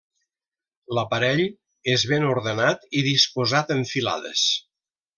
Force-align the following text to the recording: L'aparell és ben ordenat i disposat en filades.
L'aparell 0.99 1.43
és 1.97 2.07
ben 2.13 2.27
ordenat 2.31 2.91
i 3.03 3.07
disposat 3.13 3.79
en 3.81 3.89
filades. 3.95 4.49